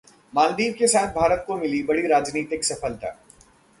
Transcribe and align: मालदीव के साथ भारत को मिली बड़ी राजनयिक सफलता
मालदीव 0.33 0.73
के 0.79 0.87
साथ 0.87 1.13
भारत 1.13 1.43
को 1.47 1.57
मिली 1.57 1.83
बड़ी 1.83 2.07
राजनयिक 2.07 2.65
सफलता 2.65 3.15